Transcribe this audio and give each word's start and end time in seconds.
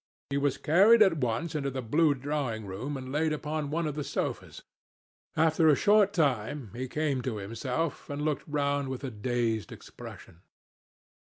He 0.31 0.37
was 0.39 0.57
carried 0.57 1.03
at 1.03 1.17
once 1.17 1.53
into 1.53 1.69
the 1.69 1.83
blue 1.83 2.15
drawing 2.15 2.65
room 2.65 2.97
and 2.97 3.11
laid 3.11 3.31
upon 3.31 3.69
one 3.69 3.85
of 3.85 3.93
the 3.93 4.03
sofas. 4.03 4.63
After 5.37 5.69
a 5.69 5.75
short 5.75 6.11
time, 6.11 6.71
he 6.73 6.87
came 6.87 7.21
to 7.21 7.37
himself 7.37 8.09
and 8.09 8.23
looked 8.23 8.47
round 8.47 8.87
with 8.89 9.03
a 9.03 9.11
dazed 9.11 9.71
expression. 9.71 10.41